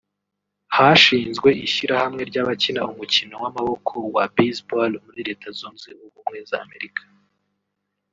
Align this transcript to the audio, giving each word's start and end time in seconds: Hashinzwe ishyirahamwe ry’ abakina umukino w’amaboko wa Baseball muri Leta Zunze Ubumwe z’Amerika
Hashinzwe 0.75 1.49
ishyirahamwe 1.65 2.21
ry’ 2.29 2.37
abakina 2.41 2.81
umukino 2.91 3.33
w’amaboko 3.43 3.93
wa 4.15 4.23
Baseball 4.35 4.91
muri 5.05 5.19
Leta 5.27 5.47
Zunze 5.57 5.89
Ubumwe 6.05 6.37
z’Amerika 6.49 7.03